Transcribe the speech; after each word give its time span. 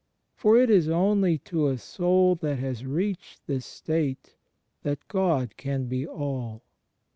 For 0.33 0.57
it 0.57 0.71
is 0.71 0.89
only 0.89 1.37
to 1.37 1.67
a 1.67 1.77
soul 1.77 2.33
that 2.37 2.57
has 2.57 2.87
reached 2.87 3.45
this 3.45 3.67
state 3.67 4.35
that 4.81 5.07
God 5.07 5.55
can 5.57 5.85
be 5.85 6.07
All. 6.07 6.63